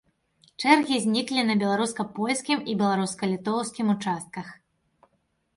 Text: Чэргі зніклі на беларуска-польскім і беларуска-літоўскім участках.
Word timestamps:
Чэргі 0.61 0.95
зніклі 1.03 1.43
на 1.49 1.57
беларуска-польскім 1.63 2.65
і 2.73 2.77
беларуска-літоўскім 2.81 3.93
участках. 3.97 4.47